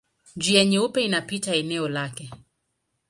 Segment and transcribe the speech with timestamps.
[0.35, 2.31] Njia Nyeupe inapita eneo lake.